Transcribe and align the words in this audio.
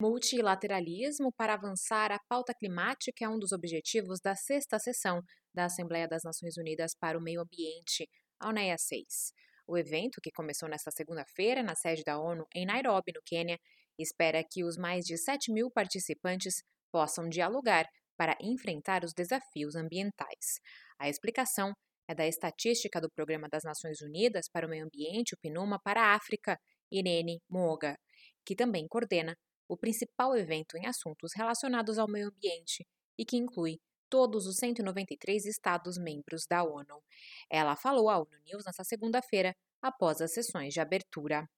Multilateralismo 0.00 1.32
para 1.32 1.54
avançar 1.54 2.12
a 2.12 2.20
pauta 2.28 2.54
climática 2.54 3.24
é 3.24 3.28
um 3.28 3.36
dos 3.36 3.50
objetivos 3.50 4.20
da 4.20 4.36
sexta 4.36 4.78
sessão 4.78 5.20
da 5.52 5.64
Assembleia 5.64 6.06
das 6.06 6.22
Nações 6.22 6.56
Unidas 6.56 6.92
para 6.94 7.18
o 7.18 7.20
Meio 7.20 7.40
Ambiente, 7.40 8.08
a 8.38 8.48
UNEA 8.48 8.78
6. 8.78 9.32
O 9.66 9.76
evento, 9.76 10.20
que 10.22 10.30
começou 10.30 10.68
nesta 10.68 10.92
segunda-feira 10.92 11.64
na 11.64 11.74
sede 11.74 12.04
da 12.04 12.16
ONU 12.16 12.46
em 12.54 12.64
Nairobi, 12.64 13.10
no 13.12 13.20
Quênia, 13.26 13.58
espera 13.98 14.44
que 14.48 14.62
os 14.62 14.76
mais 14.76 15.04
de 15.04 15.18
7 15.18 15.52
mil 15.52 15.68
participantes 15.68 16.62
possam 16.92 17.28
dialogar 17.28 17.84
para 18.16 18.36
enfrentar 18.40 19.02
os 19.02 19.12
desafios 19.12 19.74
ambientais. 19.74 20.60
A 20.96 21.08
explicação 21.08 21.72
é 22.06 22.14
da 22.14 22.24
estatística 22.24 23.00
do 23.00 23.10
Programa 23.10 23.48
das 23.50 23.64
Nações 23.64 24.00
Unidas 24.00 24.48
para 24.48 24.64
o 24.64 24.70
Meio 24.70 24.84
Ambiente, 24.84 25.34
o 25.34 25.38
PNUMA, 25.38 25.80
para 25.82 26.02
a 26.02 26.14
África, 26.14 26.56
Irene 26.88 27.40
Moga, 27.50 27.98
que 28.46 28.54
também 28.54 28.86
coordena 28.86 29.36
o 29.68 29.76
principal 29.76 30.36
evento 30.36 30.76
em 30.76 30.86
assuntos 30.86 31.32
relacionados 31.34 31.98
ao 31.98 32.08
meio 32.08 32.28
ambiente 32.28 32.86
e 33.18 33.24
que 33.24 33.36
inclui 33.36 33.78
todos 34.08 34.46
os 34.46 34.56
193 34.56 35.44
Estados-membros 35.44 36.46
da 36.48 36.64
ONU. 36.64 37.02
Ela 37.50 37.76
falou 37.76 38.08
à 38.08 38.18
ONU 38.18 38.38
News 38.46 38.64
nesta 38.64 38.82
segunda-feira, 38.82 39.54
após 39.82 40.20
as 40.20 40.32
sessões 40.32 40.72
de 40.72 40.80
abertura. 40.80 41.48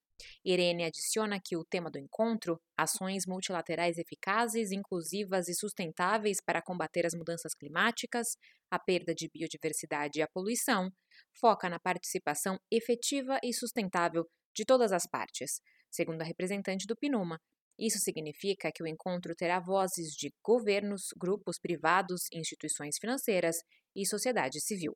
Irene 0.44 0.84
adiciona 0.84 1.40
que 1.40 1.56
o 1.56 1.64
tema 1.64 1.90
do 1.90 1.98
encontro, 1.98 2.60
ações 2.76 3.24
multilaterais 3.26 3.96
eficazes, 3.96 4.70
inclusivas 4.70 5.48
e 5.48 5.54
sustentáveis 5.54 6.42
para 6.44 6.60
combater 6.60 7.06
as 7.06 7.14
mudanças 7.14 7.54
climáticas, 7.54 8.36
a 8.70 8.78
perda 8.78 9.14
de 9.14 9.30
biodiversidade 9.32 10.18
e 10.18 10.22
a 10.22 10.28
poluição, 10.28 10.92
foca 11.32 11.68
na 11.70 11.78
participação 11.78 12.58
efetiva 12.70 13.38
e 13.42 13.54
sustentável 13.54 14.28
de 14.54 14.64
todas 14.64 14.92
as 14.92 15.06
partes. 15.06 15.60
Segundo 15.90 16.20
a 16.20 16.24
representante 16.24 16.86
do 16.86 16.96
PNUMA, 16.96 17.40
isso 17.80 17.98
significa 17.98 18.70
que 18.70 18.82
o 18.82 18.86
encontro 18.86 19.34
terá 19.34 19.58
vozes 19.58 20.12
de 20.12 20.30
governos, 20.44 21.08
grupos 21.16 21.58
privados, 21.58 22.22
instituições 22.32 22.96
financeiras 23.00 23.56
e 23.96 24.06
sociedade 24.06 24.60
civil. 24.60 24.92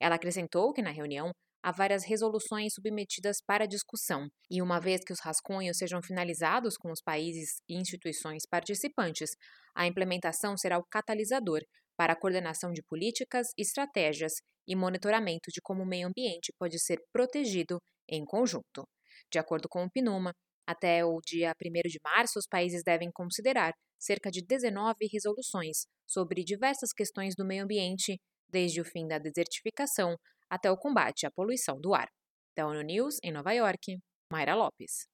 Ela 0.00 0.16
acrescentou 0.16 0.72
que 0.72 0.82
na 0.82 0.90
reunião 0.90 1.30
há 1.62 1.72
várias 1.72 2.04
resoluções 2.04 2.74
submetidas 2.74 3.38
para 3.44 3.66
discussão, 3.66 4.28
e 4.50 4.62
uma 4.62 4.80
vez 4.80 5.02
que 5.04 5.12
os 5.12 5.20
rascunhos 5.20 5.78
sejam 5.78 6.00
finalizados 6.02 6.76
com 6.76 6.90
os 6.90 7.00
países 7.00 7.60
e 7.68 7.74
instituições 7.74 8.42
participantes, 8.48 9.30
a 9.74 9.86
implementação 9.86 10.56
será 10.56 10.78
o 10.78 10.84
catalisador 10.90 11.60
para 11.96 12.12
a 12.12 12.16
coordenação 12.16 12.72
de 12.72 12.82
políticas, 12.82 13.48
estratégias 13.56 14.34
e 14.68 14.76
monitoramento 14.76 15.50
de 15.50 15.60
como 15.60 15.82
o 15.82 15.86
meio 15.86 16.08
ambiente 16.08 16.52
pode 16.58 16.78
ser 16.78 16.98
protegido 17.12 17.78
em 18.08 18.24
conjunto. 18.24 18.84
De 19.32 19.38
acordo 19.38 19.68
com 19.68 19.84
o 19.84 19.90
PNUMA, 19.90 20.32
até 20.66 21.04
o 21.04 21.20
dia 21.20 21.52
1 21.60 21.88
de 21.88 21.98
março, 22.02 22.38
os 22.38 22.46
países 22.46 22.82
devem 22.82 23.10
considerar 23.12 23.72
cerca 23.98 24.30
de 24.30 24.44
19 24.44 25.06
resoluções 25.12 25.86
sobre 26.06 26.44
diversas 26.44 26.92
questões 26.92 27.34
do 27.36 27.46
meio 27.46 27.64
ambiente, 27.64 28.18
desde 28.50 28.80
o 28.80 28.84
fim 28.84 29.06
da 29.06 29.18
desertificação 29.18 30.16
até 30.50 30.70
o 30.70 30.76
combate 30.76 31.26
à 31.26 31.30
poluição 31.30 31.80
do 31.80 31.94
ar. 31.94 32.08
Da 32.56 32.66
ONU 32.66 32.82
News, 32.82 33.18
em 33.22 33.32
Nova 33.32 33.52
York, 33.52 33.98
Mayra 34.30 34.54
Lopes. 34.54 35.06